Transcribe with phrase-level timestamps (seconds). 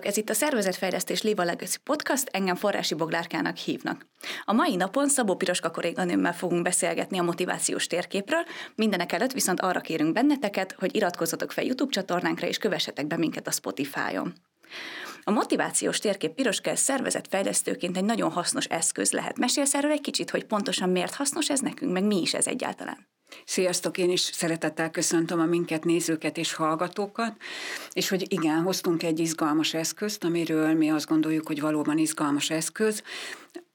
[0.00, 0.06] Sziasztok!
[0.06, 4.06] Ez itt a Szervezetfejlesztés Liva Legacy Podcast, engem Forrási Boglárkának hívnak.
[4.44, 8.44] A mai napon Szabó Piroska kolléganőmmel fogunk beszélgetni a motivációs térképről,
[8.74, 13.46] mindenek előtt viszont arra kérünk benneteket, hogy iratkozzatok fel YouTube csatornánkra és kövessetek be minket
[13.46, 14.32] a Spotify-on.
[15.22, 19.38] A motivációs térkép Piroska szervezetfejlesztőként egy nagyon hasznos eszköz lehet.
[19.38, 23.08] Mesélsz erről egy kicsit, hogy pontosan miért hasznos ez nekünk, meg mi is ez egyáltalán?
[23.44, 27.36] Sziasztok, én is szeretettel köszöntöm a minket nézőket és hallgatókat,
[27.92, 33.02] és hogy igen, hoztunk egy izgalmas eszközt, amiről mi azt gondoljuk, hogy valóban izgalmas eszköz,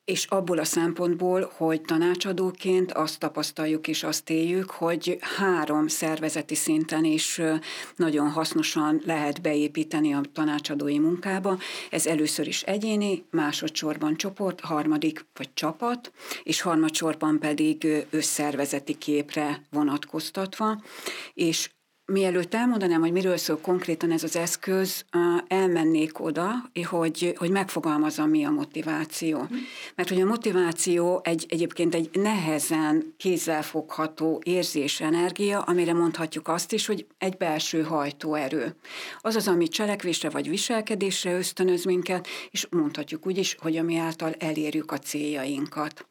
[0.05, 7.04] és abból a szempontból, hogy tanácsadóként azt tapasztaljuk és azt éljük, hogy három szervezeti szinten
[7.04, 7.41] is
[7.95, 11.58] nagyon hasznosan lehet beépíteni a tanácsadói munkába.
[11.89, 16.12] Ez először is egyéni, másodszorban csoport, harmadik vagy csapat,
[16.44, 20.81] és harmadsorban pedig összszervezeti képre vonatkoztatva,
[21.34, 21.69] és
[22.08, 25.06] Mielőtt elmondanám, hogy miről szól konkrétan ez az eszköz,
[25.48, 26.52] elmennék oda,
[26.84, 29.38] hogy, hogy megfogalmazom, mi a motiváció.
[29.42, 29.53] Mhm.
[29.95, 36.86] Mert hogy a motiváció egy, egyébként egy nehezen kézzelfogható érzés energia, amire mondhatjuk azt is,
[36.86, 38.75] hogy egy belső hajtóerő.
[39.22, 44.34] Az az, ami cselekvésre vagy viselkedésre ösztönöz minket, és mondhatjuk úgy is, hogy ami által
[44.40, 46.06] elérjük a céljainkat.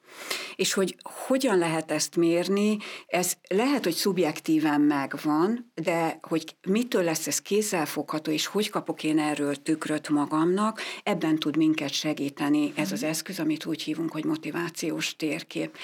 [0.57, 2.77] És hogy hogyan lehet ezt mérni,
[3.07, 9.19] ez lehet, hogy szubjektíven megvan, de hogy mitől lesz ez kézzelfogható, és hogy kapok én
[9.19, 15.17] erről tükröt magamnak, ebben tud minket segíteni ez az eszköz, amit úgy hívunk, hogy motivációs
[15.17, 15.77] térkép.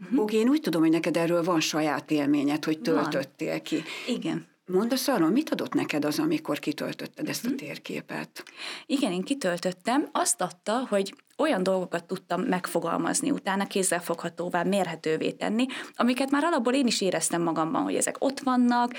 [0.00, 0.16] Uh-huh.
[0.16, 3.62] Bogi, én úgy tudom, hogy neked erről van saját élményed, hogy töltöttél van.
[3.62, 3.82] ki.
[4.06, 4.49] Igen.
[4.72, 7.56] Mondasz arról, mit adott neked az, amikor kitöltötted ezt a mhm.
[7.56, 8.44] térképet?
[8.86, 10.08] Igen, én kitöltöttem.
[10.12, 16.86] Azt adta, hogy olyan dolgokat tudtam megfogalmazni utána, kézzelfoghatóvá, mérhetővé tenni, amiket már alapból én
[16.86, 18.92] is éreztem magamban, hogy ezek ott vannak,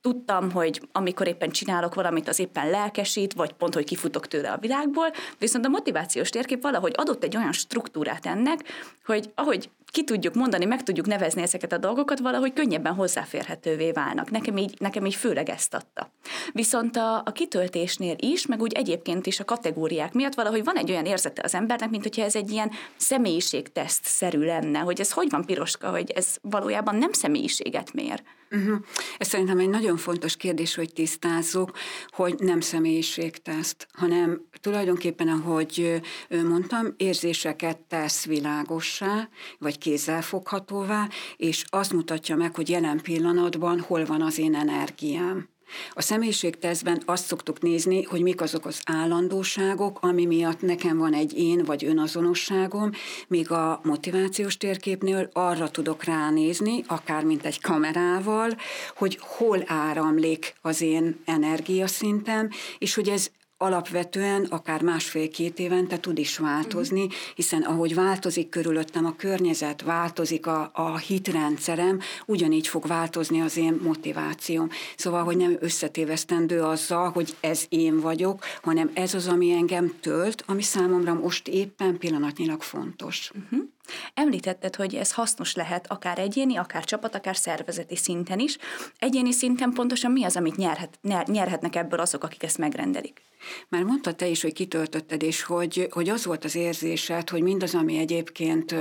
[0.00, 4.58] tudtam, hogy amikor éppen csinálok valamit, az éppen lelkesít, vagy pont, hogy kifutok tőle a
[4.58, 8.60] világból, viszont a motivációs térkép valahogy adott egy olyan struktúrát ennek,
[9.04, 14.30] hogy ahogy ki tudjuk mondani, meg tudjuk nevezni ezeket a dolgokat, valahogy könnyebben hozzáférhetővé válnak.
[14.30, 16.12] Nekem így, nekem így főleg ezt adta.
[16.52, 20.90] Viszont a, a kitöltésnél is, meg úgy egyébként is a kategóriák miatt valahogy van egy
[20.90, 25.44] olyan érzete az embernek, mint hogyha ez egy ilyen személyiségteszt-szerű lenne, hogy ez hogy van
[25.44, 28.22] piroska, hogy ez valójában nem személyiséget mér.
[28.52, 28.78] Uh-huh.
[29.18, 31.70] Ez szerintem egy nagyon fontos kérdés, hogy tisztázzuk,
[32.08, 39.28] hogy nem személyiségteszt, hanem tulajdonképpen, ahogy mondtam, érzéseket tesz világossá,
[39.58, 45.48] vagy kézzelfoghatóvá, és azt mutatja meg, hogy jelen pillanatban hol van az én energiám.
[45.92, 51.38] A személyiségtesztben azt szoktuk nézni, hogy mik azok az állandóságok, ami miatt nekem van egy
[51.38, 52.90] én vagy önazonosságom,
[53.28, 58.56] míg a motivációs térképnél arra tudok ránézni, akár mint egy kamerával,
[58.96, 63.30] hogy hol áramlik az én energiaszintem, és hogy ez
[63.62, 70.70] alapvetően akár másfél-két évente tud is változni, hiszen ahogy változik körülöttem a környezet, változik a,
[70.72, 74.68] a hitrendszerem, ugyanígy fog változni az én motivációm.
[74.96, 80.44] Szóval, hogy nem összetévesztendő azzal, hogy ez én vagyok, hanem ez az, ami engem tölt,
[80.46, 83.30] ami számomra most éppen pillanatnyilag fontos.
[83.34, 83.68] Uh-huh.
[84.14, 88.56] Említetted, hogy ez hasznos lehet akár egyéni, akár csapat, akár szervezeti szinten is.
[88.98, 93.22] Egyéni szinten pontosan mi az, amit nyerhet, nyerhetnek ebből azok, akik ezt megrendelik?
[93.68, 97.74] Már mondtad te is, hogy kitöltötted, és hogy, hogy az volt az érzésed, hogy mindaz,
[97.74, 98.74] ami egyébként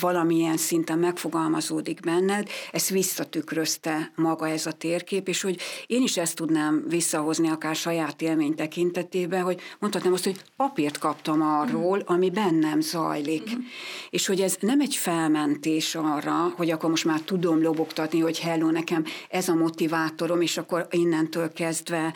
[0.00, 6.36] valamilyen szinten megfogalmazódik benned, ezt visszatükrözte maga ez a térkép, és hogy én is ezt
[6.36, 12.80] tudnám visszahozni akár saját élmény tekintetében, hogy mondhatnám azt, hogy papírt kaptam arról, ami bennem
[12.80, 13.50] zajlik.
[13.50, 13.60] Mm-hmm.
[14.10, 18.70] És hogy ez nem egy felmentés arra, hogy akkor most már tudom lobogtatni, hogy hello,
[18.70, 22.14] nekem ez a motivátorom, és akkor innentől kezdve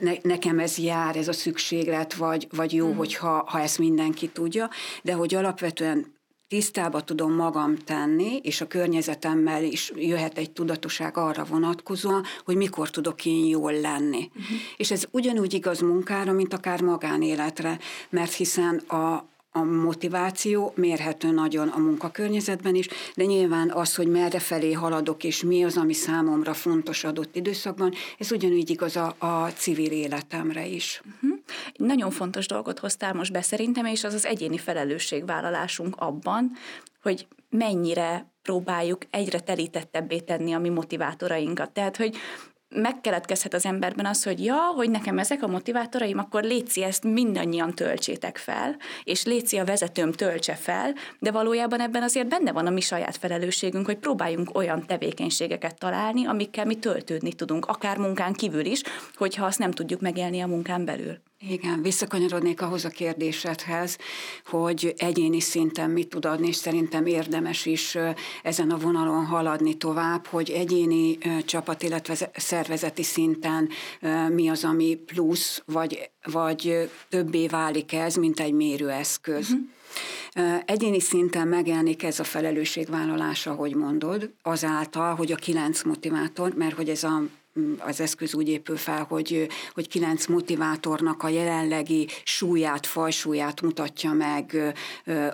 [0.00, 2.96] ne, nekem ez jár, ez a szükséglet, vagy, vagy jó, mm.
[2.96, 4.70] hogyha ha ezt mindenki tudja,
[5.02, 6.16] de hogy alapvetően
[6.48, 12.90] tisztába tudom magam tenni, és a környezetemmel is jöhet egy tudatoság arra vonatkozóan, hogy mikor
[12.90, 14.30] tudok én jól lenni.
[14.34, 14.56] Uh-huh.
[14.76, 17.78] És ez ugyanúgy igaz munkára, mint akár magánéletre,
[18.10, 19.28] mert hiszen a,
[19.58, 25.42] a motiváció mérhető nagyon a munkakörnyezetben is, de nyilván az, hogy merre felé haladok, és
[25.42, 31.02] mi az, ami számomra fontos adott időszakban, ez ugyanúgy igaz a, a civil életemre is.
[31.04, 31.38] Uh-huh.
[31.76, 36.52] Nagyon fontos dolgot hoztál most be szerintem, és az az egyéni felelősségvállalásunk abban,
[37.02, 41.70] hogy mennyire próbáljuk egyre telítettebbé tenni a mi motivátorainkat.
[41.70, 42.16] Tehát, hogy
[42.68, 47.74] megkeletkezhet az emberben az, hogy ja, hogy nekem ezek a motivátoraim, akkor léci ezt mindannyian
[47.74, 52.70] töltsétek fel, és léci a vezetőm töltse fel, de valójában ebben azért benne van a
[52.70, 58.64] mi saját felelősségünk, hogy próbáljunk olyan tevékenységeket találni, amikkel mi töltődni tudunk, akár munkán kívül
[58.64, 58.82] is,
[59.14, 61.18] hogyha azt nem tudjuk megélni a munkán belül.
[61.40, 63.98] Igen, visszakanyarodnék ahhoz a kérdésedhez,
[64.44, 67.98] hogy egyéni szinten mit tud adni, és szerintem érdemes is
[68.42, 73.68] ezen a vonalon haladni tovább, hogy egyéni csapat, illetve szervezeti szinten
[74.28, 79.50] mi az, ami plusz, vagy, vagy többé válik ez, mint egy mérőeszköz.
[79.50, 80.62] Uh-huh.
[80.64, 86.88] Egyéni szinten megjelenik ez a felelősségvállalás, ahogy mondod, azáltal, hogy a kilenc motivátor, mert hogy
[86.88, 87.22] ez a
[87.78, 94.74] az eszköz úgy épül fel, hogy, hogy kilenc motivátornak a jelenlegi súlyát, fajsúlyát mutatja meg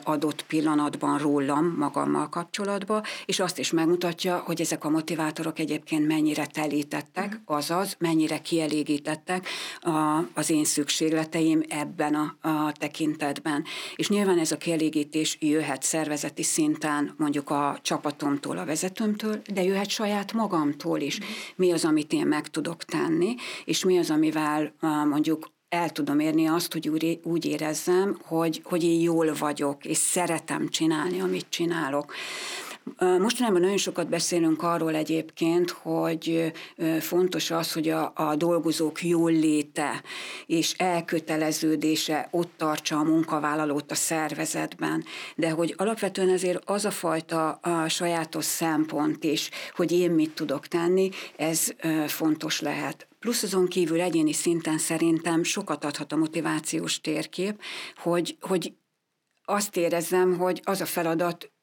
[0.03, 6.47] adott pillanatban rólam, magammal kapcsolatban, és azt is megmutatja, hogy ezek a motivátorok egyébként mennyire
[6.47, 7.38] telítettek, mm.
[7.44, 9.49] azaz mennyire kielégítettek
[9.81, 13.65] a, az én szükségleteim ebben a, a tekintetben.
[13.97, 19.88] És nyilván ez a kielégítés jöhet szervezeti szinten, mondjuk a csapatomtól, a vezetőmtől, de jöhet
[19.88, 21.19] saját magamtól is.
[21.21, 21.25] Mm.
[21.56, 23.34] Mi az, amit én meg tudok tenni,
[23.64, 24.75] és mi az, amivel
[25.08, 26.88] mondjuk el tudom érni azt, hogy
[27.22, 32.14] úgy, érezzem, hogy, hogy én jól vagyok, és szeretem csinálni, amit csinálok.
[32.98, 36.52] Mostanában nagyon sokat beszélünk arról egyébként, hogy
[37.00, 40.02] fontos az, hogy a, a dolgozók jól léte
[40.46, 45.04] és elköteleződése ott tartsa a munkavállalót a szervezetben.
[45.36, 50.66] De hogy alapvetően ezért az a fajta a sajátos szempont is, hogy én mit tudok
[50.66, 51.75] tenni, ez
[52.06, 53.08] fontos lehet.
[53.20, 57.60] Plusz azon kívül egyéni szinten szerintem sokat adhat a motivációs térkép,
[57.96, 58.72] hogy, hogy
[59.44, 61.53] azt érezzem, hogy az a feladat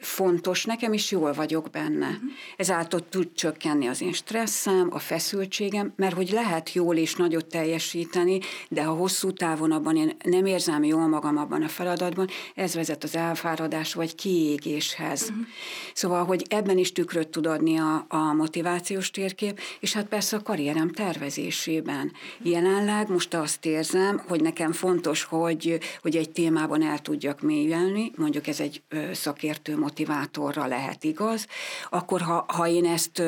[0.00, 2.06] fontos nekem, és jól vagyok benne.
[2.06, 2.30] Uh-huh.
[2.56, 8.40] Ezáltal tud csökkenni az én stresszem, a feszültségem, mert hogy lehet jól és nagyot teljesíteni,
[8.68, 13.04] de ha hosszú távon abban én nem érzem jól magam abban a feladatban, ez vezet
[13.04, 15.22] az elfáradás vagy kiégéshez.
[15.22, 15.46] Uh-huh.
[15.94, 20.42] Szóval, hogy ebben is tükröt tud adni a, a motivációs térkép, és hát persze a
[20.42, 22.12] karrierem tervezésében.
[22.42, 28.46] Jelenleg most azt érzem, hogy nekem fontos, hogy, hogy egy témában el tudjak mélyülni, mondjuk
[28.46, 28.82] ez egy
[29.12, 31.46] szakértő motivátorra lehet igaz,
[31.90, 33.22] akkor ha, ha én ezt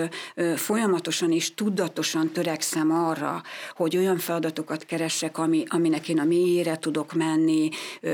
[0.56, 3.42] folyamatosan és tudatosan törekszem arra,
[3.76, 7.68] hogy olyan feladatokat keressek, ami, aminek én a mélyére tudok menni,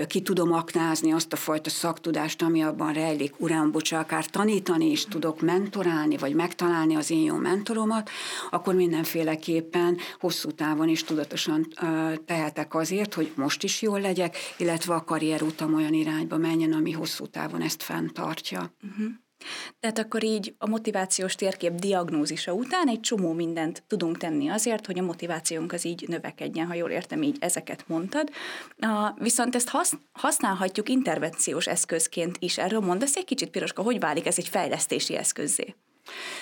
[0.07, 5.05] ki tudom aknázni azt a fajta szaktudást, ami abban rejlik, uram, bocsa, akár tanítani is
[5.05, 8.11] tudok, mentorálni, vagy megtalálni az én jó mentoromat,
[8.51, 11.67] akkor mindenféleképpen hosszú távon is tudatosan
[12.27, 17.27] tehetek azért, hogy most is jól legyek, illetve a karrierutam olyan irányba menjen, ami hosszú
[17.27, 18.73] távon ezt fenntart tartja.
[18.83, 19.07] Uh-huh.
[19.81, 24.99] Tehát akkor így a motivációs térkép diagnózisa után egy csomó mindent tudunk tenni azért, hogy
[24.99, 28.31] a motivációnk az így növekedjen, ha jól értem, így ezeket mondtad.
[28.87, 32.59] Uh, viszont ezt hasz, használhatjuk intervenciós eszközként is.
[32.59, 35.75] Erről mondasz egy kicsit, Piroska, hogy válik ez egy fejlesztési eszközzé?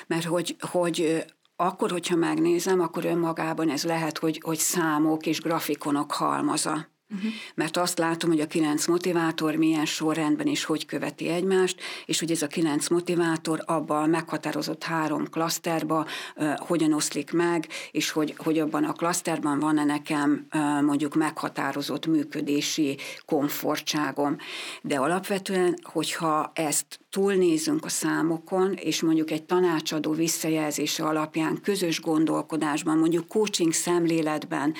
[0.06, 1.24] Mert hogy, hogy
[1.56, 6.95] akkor, hogyha megnézem, akkor önmagában ez lehet, hogy, hogy számok és grafikonok halmaza.
[7.14, 7.30] Uh-huh.
[7.54, 12.30] Mert azt látom, hogy a kilenc motivátor milyen sorrendben és hogy követi egymást, és hogy
[12.30, 16.06] ez a kilenc motivátor abban a meghatározott három klaszterba
[16.36, 22.06] uh, hogyan oszlik meg, és hogy, hogy abban a klaszterban van-e nekem uh, mondjuk meghatározott
[22.06, 24.36] működési komfortságom.
[24.82, 32.98] De alapvetően, hogyha ezt túlnézünk a számokon, és mondjuk egy tanácsadó visszajelzése alapján közös gondolkodásban,
[32.98, 34.74] mondjuk coaching szemléletben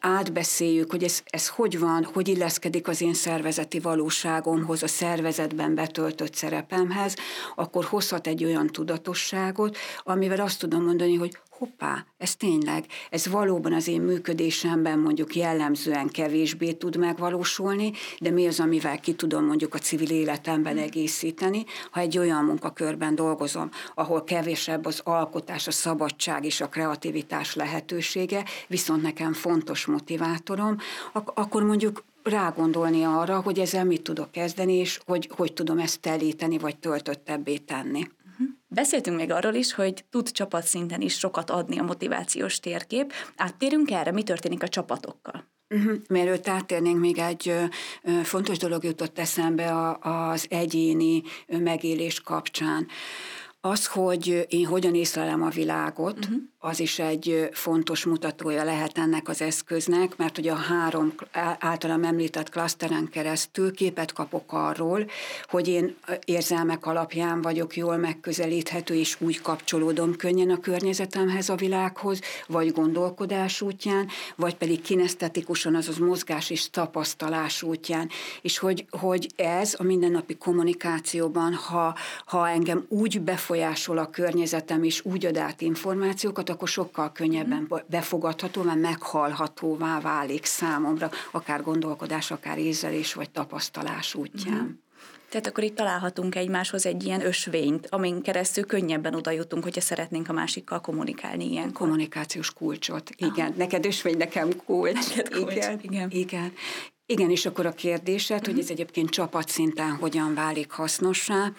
[0.00, 6.34] átbeszéljük, hogy ez, ez hogy van, hogy illeszkedik az én szervezeti valóságomhoz, a szervezetben betöltött
[6.34, 7.14] szerepemhez,
[7.54, 13.72] akkor hozhat egy olyan tudatosságot, amivel azt tudom mondani, hogy hoppá, ez tényleg, ez valóban
[13.72, 19.74] az én működésemben mondjuk jellemzően kevésbé tud megvalósulni, de mi az, amivel ki tudom mondjuk
[19.74, 26.44] a civil életemben egészíteni, ha egy olyan munkakörben dolgozom, ahol kevésebb az alkotás, a szabadság
[26.44, 30.76] és a kreativitás lehetősége, viszont nekem fontos motivátorom,
[31.12, 36.00] ak- akkor mondjuk rágondolni arra, hogy ezzel mit tudok kezdeni, és hogy, hogy tudom ezt
[36.00, 38.08] telíteni, vagy töltöttebbé tenni.
[38.68, 43.12] Beszéltünk még arról is, hogy tud csapatszinten is sokat adni a motivációs térkép.
[43.36, 45.44] Áttérünk erre, mi történik a csapatokkal?
[45.74, 45.96] Uh-huh.
[46.08, 47.54] Mielőtt áttérnénk, még egy
[48.22, 52.86] fontos dolog jutott eszembe az egyéni megélés kapcsán.
[53.62, 56.36] Az, hogy én hogyan észlelem a világot, uh-huh.
[56.58, 61.14] az is egy fontos mutatója lehet ennek az eszköznek, mert ugye a három
[61.58, 65.06] általam említett klaszteren keresztül képet kapok arról,
[65.48, 72.20] hogy én érzelmek alapján vagyok jól megközelíthető, és úgy kapcsolódom könnyen a környezetemhez, a világhoz,
[72.46, 78.08] vagy gondolkodás útján, vagy pedig kinesztetikusan, azaz mozgás és tapasztalás útján.
[78.42, 83.20] És hogy, hogy ez a mindennapi kommunikációban, ha, ha engem úgy
[83.50, 87.80] befolyásol a környezetem, és úgy ad át információkat, akkor sokkal könnyebben mhm.
[87.86, 94.62] befogadhatóvá, meghallhatóvá válik számomra, akár gondolkodás, akár ézelés, vagy tapasztalás útján.
[94.62, 94.88] Mm.
[95.28, 100.28] Tehát akkor itt találhatunk egymáshoz egy ilyen ösvényt, amin keresztül könnyebben oda jutunk, hogyha szeretnénk
[100.28, 101.72] a másikkal kommunikálni ilyen.
[101.72, 103.46] Kommunikációs kulcsot, igen.
[103.46, 103.54] Aha.
[103.56, 105.08] Neked ösvény, nekem kulcs.
[105.08, 105.54] Neked kulcs.
[105.54, 105.80] Igen.
[105.82, 106.10] igen.
[106.10, 106.52] igen.
[107.10, 108.62] Igen, és akkor a kérdésed, hogy mhm.
[108.62, 111.52] ez egyébként csapatszinten hogyan válik hasznossá.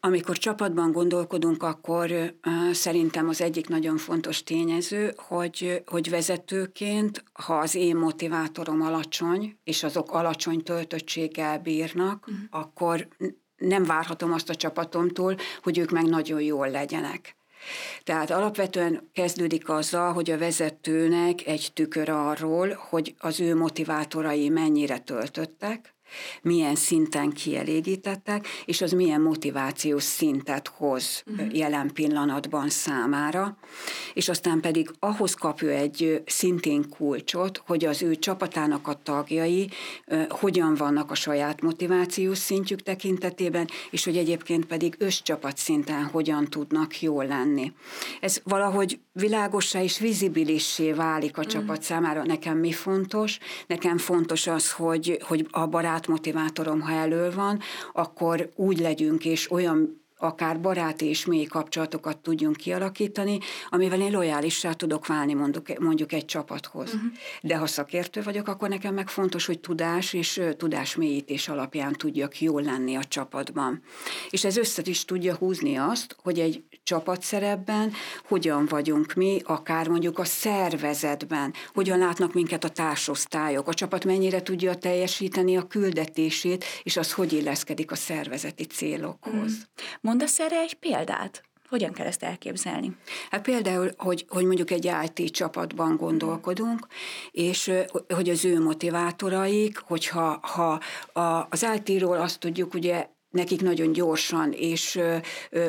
[0.00, 2.34] Amikor csapatban gondolkodunk, akkor
[2.72, 9.82] szerintem az egyik nagyon fontos tényező, hogy, hogy vezetőként, ha az én motivátorom alacsony, és
[9.82, 12.44] azok alacsony töltöttséggel bírnak, uh-huh.
[12.50, 13.08] akkor
[13.56, 17.36] nem várhatom azt a csapatomtól, hogy ők meg nagyon jól legyenek.
[18.02, 24.98] Tehát alapvetően kezdődik azzal, hogy a vezetőnek egy tükör arról, hogy az ő motivátorai mennyire
[24.98, 25.93] töltöttek,
[26.42, 31.56] milyen szinten kielégítettek, és az milyen motivációs szintet hoz uh-huh.
[31.56, 33.56] jelen pillanatban számára,
[34.14, 39.70] és aztán pedig ahhoz kap ő egy szintén kulcsot, hogy az ő csapatának a tagjai
[40.28, 47.00] hogyan vannak a saját motivációs szintjük tekintetében, és hogy egyébként pedig összcsapat szinten hogyan tudnak
[47.00, 47.72] jól lenni.
[48.20, 51.52] Ez valahogy világossá és vizibilissé válik a uh-huh.
[51.52, 52.24] csapat számára.
[52.24, 53.38] Nekem mi fontos?
[53.66, 57.60] Nekem fontos az, hogy, hogy a barát motivátorom, ha elő van,
[57.92, 64.72] akkor úgy legyünk, és olyan akár baráti és mély kapcsolatokat tudjunk kialakítani, amivel én lojálissá
[64.72, 66.94] tudok válni mondjuk, mondjuk egy csapathoz.
[66.94, 67.10] Uh-huh.
[67.42, 72.62] De ha szakértő vagyok, akkor nekem meg fontos, hogy tudás és tudásmélyítés alapján tudjak jól
[72.62, 73.82] lenni a csapatban.
[74.30, 77.92] És ez össze is tudja húzni azt, hogy egy csapatszerepben
[78.24, 84.42] hogyan vagyunk mi, akár mondjuk a szervezetben, hogyan látnak minket a társosztályok, a csapat mennyire
[84.42, 89.32] tudja teljesíteni a küldetését, és az hogy illeszkedik a szervezeti célokhoz.
[89.32, 90.03] Uh-huh.
[90.04, 91.42] Mondasz erre egy példát?
[91.68, 92.96] Hogyan kell ezt elképzelni?
[93.30, 96.86] Hát például, hogy, hogy mondjuk egy IT csapatban gondolkodunk,
[97.30, 97.72] és
[98.14, 100.80] hogy az ő motivátoraik, hogyha ha
[101.20, 105.00] a, az IT-ról azt tudjuk ugye nekik nagyon gyorsan és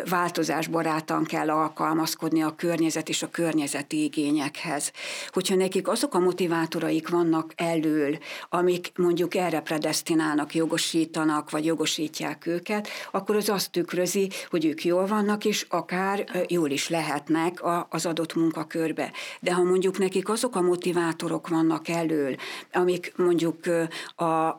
[0.10, 4.92] változásbarátan kell alkalmazkodni a környezet és a környezeti igényekhez.
[5.28, 8.18] Hogyha nekik azok a motivátoraik vannak elől,
[8.50, 15.06] amik mondjuk erre predestinálnak, jogosítanak, vagy jogosítják őket, akkor az azt tükrözi, hogy ők jól
[15.06, 19.12] vannak, és akár jól is lehetnek az adott munkakörbe.
[19.40, 22.36] De ha mondjuk nekik azok a motivátorok vannak elől,
[22.74, 23.58] amik mondjuk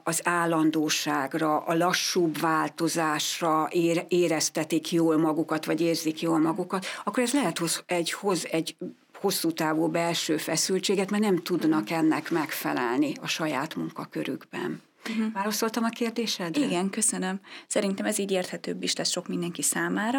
[0.04, 3.68] az állandóságra, a lassúbb változásra, változásra
[4.08, 8.76] éreztetik jól magukat, vagy érzik jól magukat, akkor ez lehet hoz egy, hoz egy
[9.20, 14.82] hosszú távú belső feszültséget, mert nem tudnak ennek megfelelni a saját munkakörükben.
[15.08, 15.32] Uh-huh.
[15.32, 16.64] Válaszoltam a kérdésedre?
[16.64, 17.40] Igen, köszönöm.
[17.66, 20.18] Szerintem ez így érthetőbb is lesz sok mindenki számára.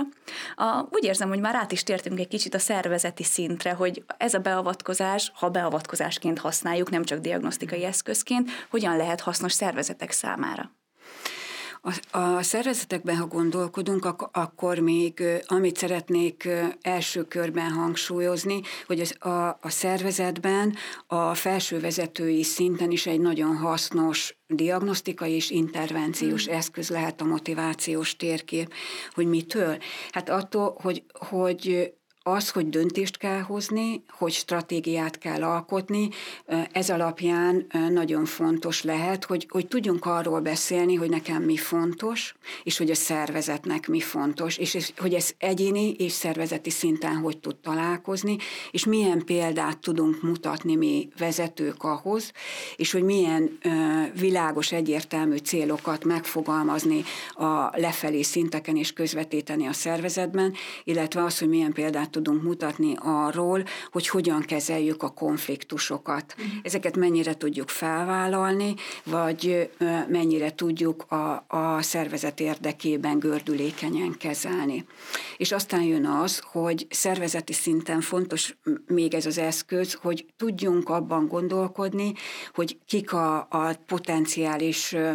[0.56, 4.34] A, úgy érzem, hogy már át is tértünk egy kicsit a szervezeti szintre, hogy ez
[4.34, 10.72] a beavatkozás, ha beavatkozásként használjuk, nem csak diagnosztikai eszközként, hogyan lehet hasznos szervezetek számára.
[11.88, 16.48] A, a szervezetekben, ha gondolkodunk, ak- akkor még amit szeretnék
[16.82, 20.75] első körben hangsúlyozni, hogy az, a, a szervezetben
[21.08, 26.53] a felső vezetői szinten is egy nagyon hasznos diagnosztikai és intervenciós mm.
[26.53, 28.74] eszköz lehet a motivációs térkép,
[29.13, 29.77] hogy mitől?
[30.12, 31.94] Hát attól, hogy, hogy
[32.28, 36.10] az, hogy döntést kell hozni, hogy stratégiát kell alkotni,
[36.72, 42.78] ez alapján nagyon fontos lehet, hogy, hogy tudjunk arról beszélni, hogy nekem mi fontos, és
[42.78, 48.38] hogy a szervezetnek mi fontos, és hogy ez egyéni és szervezeti szinten hogy tud találkozni,
[48.72, 52.32] és milyen példát tudunk mutatni mi vezetők ahhoz,
[52.76, 53.58] és hogy milyen
[54.20, 57.04] világos, egyértelmű célokat megfogalmazni
[57.34, 60.54] a lefelé szinteken és közvetíteni a szervezetben,
[60.84, 66.36] illetve az, hogy milyen példát tudunk mutatni arról, hogy hogyan kezeljük a konfliktusokat.
[66.38, 66.54] Uh-huh.
[66.64, 69.70] Ezeket mennyire tudjuk felvállalni, vagy
[70.08, 74.86] mennyire tudjuk a, a szervezet érdekében gördülékenyen kezelni.
[75.38, 78.58] És aztán jön az, hogy szervezeti szinten fontos
[78.88, 82.14] még ez az eszköz, hogy tudjunk abban gondolkodni,
[82.54, 85.14] hogy kik a, a potenciális ö,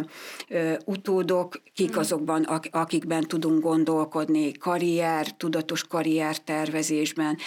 [0.49, 1.99] ö, utódok, kik mhm.
[1.99, 5.83] azokban, akikben tudunk gondolkodni, karrier, tudatos
[6.93, 7.37] karriertervezésben,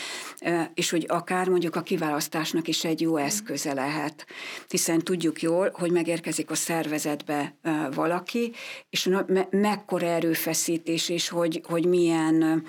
[0.75, 3.23] és hogy akár mondjuk a kiválasztásnak is egy jó mhm.
[3.23, 4.27] eszköze lehet.
[4.69, 7.57] Hiszen tudjuk jól, hogy megérkezik a szervezetbe
[7.95, 8.53] valaki,
[8.91, 9.11] és
[9.51, 12.65] mekkora erőfeszítés, és hogy, hogy milyen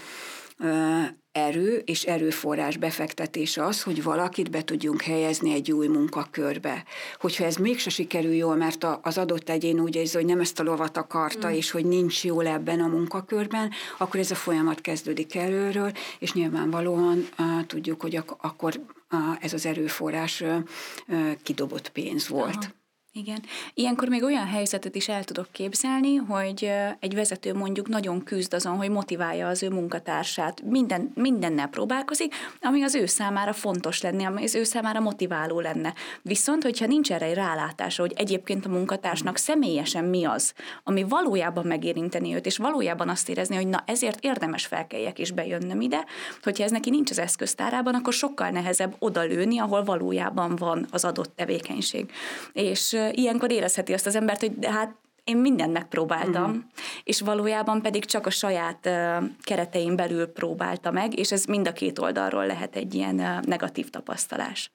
[1.38, 6.84] erő és erőforrás befektetés az, hogy valakit be tudjunk helyezni egy új munkakörbe.
[7.20, 10.63] Hogyha ez mégse sikerül jól, mert az adott egyén úgy érzi, hogy nem ezt a
[10.63, 11.51] lovat akarta, mm.
[11.51, 17.27] és hogy nincs jól ebben a munkakörben, akkor ez a folyamat kezdődik előről, és nyilvánvalóan
[17.39, 18.74] uh, tudjuk, hogy ak- akkor
[19.12, 22.56] uh, ez az erőforrás uh, kidobott pénz volt.
[22.56, 22.75] Aha.
[23.17, 23.43] Igen.
[23.74, 28.75] Ilyenkor még olyan helyzetet is el tudok képzelni, hogy egy vezető mondjuk nagyon küzd azon,
[28.75, 30.62] hogy motiválja az ő munkatársát.
[30.62, 35.93] Minden, mindennel próbálkozik, ami az ő számára fontos lenne, ami az ő számára motiváló lenne.
[36.21, 41.65] Viszont, hogyha nincs erre egy rálátása, hogy egyébként a munkatársnak személyesen mi az, ami valójában
[41.65, 46.05] megérinteni őt, és valójában azt érezni, hogy na ezért érdemes felkeljek és bejönnöm ide,
[46.43, 51.36] hogyha ez neki nincs az eszköztárában, akkor sokkal nehezebb odalőni, ahol valójában van az adott
[51.36, 52.12] tevékenység.
[52.53, 56.63] És ilyenkor érezheti azt az embert, hogy de hát én mindent megpróbáltam, uh-huh.
[57.03, 61.73] és valójában pedig csak a saját uh, keretein belül próbálta meg, és ez mind a
[61.73, 64.71] két oldalról lehet egy ilyen uh, negatív tapasztalás.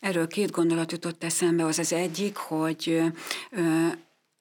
[0.00, 3.02] Erről két gondolat jutott eszembe, az az egyik, hogy
[3.52, 3.92] uh,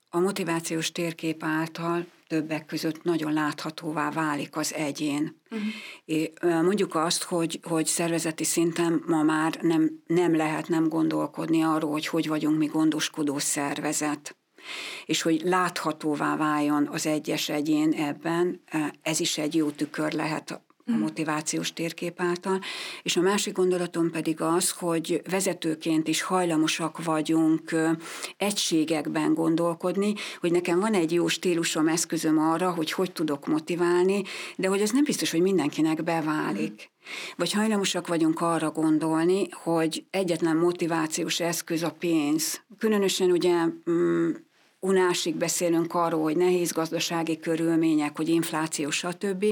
[0.09, 5.41] a motivációs térkép által többek között nagyon láthatóvá válik az egyén.
[5.51, 6.63] Uh-huh.
[6.63, 12.07] Mondjuk azt, hogy, hogy szervezeti szinten ma már nem, nem lehet nem gondolkodni arról, hogy
[12.07, 14.37] hogy vagyunk mi gondoskodó szervezet
[15.05, 18.61] és hogy láthatóvá váljon az egyes egyén ebben,
[19.01, 20.99] ez is egy jó tükör lehet a mm.
[20.99, 22.59] motivációs térkép által.
[23.03, 27.75] És a másik gondolatom pedig az, hogy vezetőként is hajlamosak vagyunk
[28.37, 34.23] egységekben gondolkodni, hogy nekem van egy jó stílusom, eszközöm arra, hogy hogy tudok motiválni,
[34.55, 36.71] de hogy ez nem biztos, hogy mindenkinek beválik.
[36.71, 36.97] Mm.
[37.35, 42.61] Vagy hajlamosak vagyunk arra gondolni, hogy egyetlen motivációs eszköz a pénz.
[42.77, 44.31] Különösen ugye mm,
[44.79, 49.45] unásig beszélünk arról, hogy nehéz gazdasági körülmények, hogy infláció, stb.,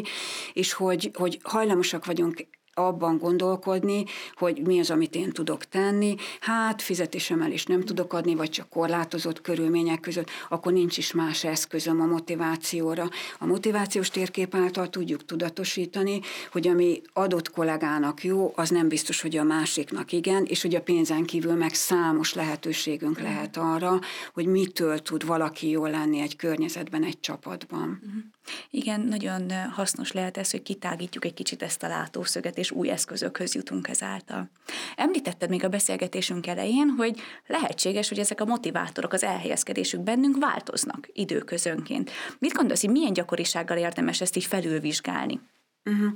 [0.54, 4.06] és hogy, hogy hajlamosak vagyunk abban gondolkodni,
[4.36, 9.42] hogy mi az, amit én tudok tenni, hát fizetésemelést nem tudok adni, vagy csak korlátozott
[9.42, 13.10] körülmények között, akkor nincs is más eszközöm a motivációra.
[13.40, 16.20] A motivációs térkép által tudjuk tudatosítani,
[16.52, 20.82] hogy ami adott kollégának jó, az nem biztos, hogy a másiknak igen, és hogy a
[20.82, 24.00] pénzen kívül meg számos lehetőségünk lehet arra,
[24.34, 28.00] hogy mitől tud valaki jól lenni egy környezetben, egy csapatban.
[28.06, 28.24] Uh-huh.
[28.70, 33.56] Igen, nagyon hasznos lehet ez, hogy kitágítjuk egy kicsit ezt a látószöget, és új eszközökhöz
[33.56, 34.50] jutunk ezáltal.
[34.96, 41.10] Említetted még a beszélgetésünk elején, hogy lehetséges, hogy ezek a motivátorok az elhelyezkedésük bennünk változnak
[41.14, 42.12] időközönként.
[42.40, 45.40] Mit gondolsz, hogy milyen gyakorisággal érdemes ezt így felülvizsgálni?
[45.88, 46.12] Uh-huh.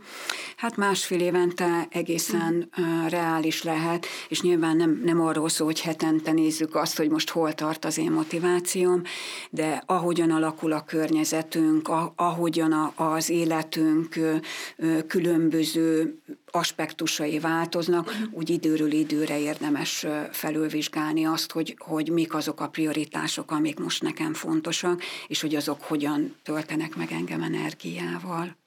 [0.55, 6.31] Hát másfél évente egészen uh, reális lehet, és nyilván nem, nem arról szól, hogy hetente
[6.31, 9.01] nézzük azt, hogy most hol tart az én motivációm,
[9.49, 18.27] de ahogyan alakul a környezetünk, a, ahogyan a, az életünk uh, különböző aspektusai változnak, uh-huh.
[18.31, 24.33] úgy időről időre érdemes felülvizsgálni azt, hogy, hogy mik azok a prioritások, amik most nekem
[24.33, 28.59] fontosak, és hogy azok hogyan töltenek meg engem energiával.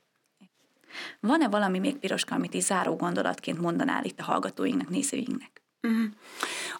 [1.20, 5.63] Van-e valami még piroska, amit is záró gondolatként mondanál itt a hallgatóinknak, nézőinknek?
[5.84, 6.04] Uh-huh.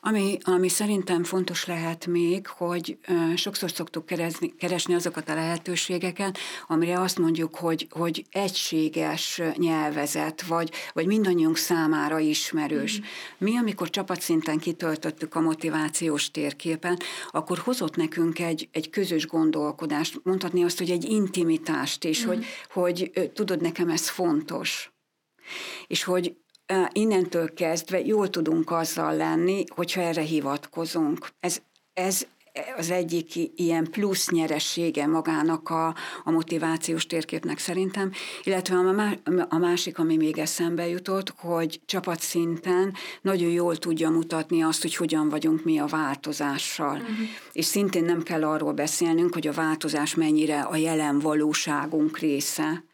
[0.01, 6.38] Ami, ami szerintem fontos lehet még, hogy uh, sokszor szoktuk keresni, keresni azokat a lehetőségeket,
[6.67, 12.93] amire azt mondjuk, hogy, hogy egységes nyelvezet, vagy, vagy mindannyiunk számára ismerős.
[12.93, 13.09] Uh-huh.
[13.38, 16.99] Mi, amikor csapatszinten kitöltöttük a motivációs térképen,
[17.31, 22.45] akkor hozott nekünk egy, egy közös gondolkodást, mondhatni azt, hogy egy intimitást is, uh-huh.
[22.73, 24.93] hogy, hogy tudod, nekem ez fontos.
[25.87, 26.37] És hogy
[26.92, 31.29] innentől kezdve jól tudunk azzal lenni, hogyha erre hivatkozunk.
[31.40, 31.61] Ez,
[31.92, 32.27] ez
[32.77, 38.77] az egyik ilyen plusz nyeressége magának a, a motivációs térképnek szerintem, illetve
[39.48, 45.29] a másik, ami még eszembe jutott, hogy csapatszinten nagyon jól tudja mutatni azt, hogy hogyan
[45.29, 46.96] vagyunk mi a változással.
[46.96, 47.16] Uh-huh.
[47.53, 52.85] És szintén nem kell arról beszélnünk, hogy a változás mennyire a jelen valóságunk része,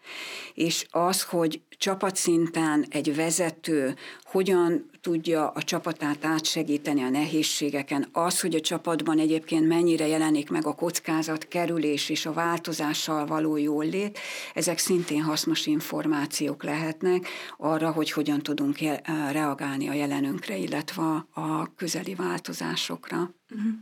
[0.54, 8.54] és az, hogy csapatszinten egy vezető hogyan tudja a csapatát átsegíteni a nehézségeken, az, hogy
[8.54, 14.18] a csapatban egyébként mennyire jelenik meg a kockázat kerülés és a változással való jólét,
[14.54, 18.78] ezek szintén hasznos információk lehetnek arra, hogy hogyan tudunk
[19.30, 23.34] reagálni a jelenünkre, illetve a közeli változásokra.
[23.50, 23.72] Uh-huh.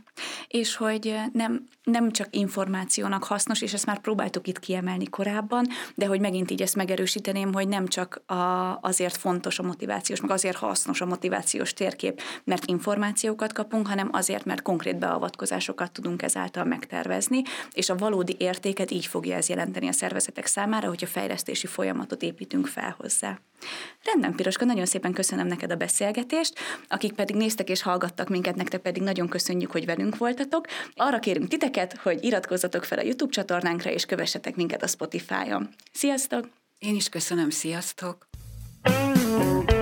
[0.47, 6.05] És hogy nem, nem csak információnak hasznos, és ezt már próbáltuk itt kiemelni korábban, de
[6.05, 10.57] hogy megint így ezt megerősíteném, hogy nem csak a, azért fontos a motivációs, meg azért
[10.57, 17.41] hasznos a motivációs térkép, mert információkat kapunk, hanem azért, mert konkrét beavatkozásokat tudunk ezáltal megtervezni,
[17.71, 22.21] és a valódi értéket így fogja ez jelenteni a szervezetek számára, hogy a fejlesztési folyamatot
[22.21, 23.39] építünk fel hozzá.
[24.03, 26.53] Rendben, Piroska, nagyon szépen köszönöm neked a beszélgetést,
[26.87, 30.67] akik pedig néztek és hallgattak minket, nektek pedig nagyon köszönjük, hogy velünk velünk voltatok.
[30.95, 35.69] Arra kérünk titeket, hogy iratkozzatok fel a YouTube csatornánkra, és kövessetek minket a Spotify-on.
[35.93, 36.49] Sziasztok!
[36.79, 38.27] Én is köszönöm, sziasztok!
[38.81, 39.78] thank you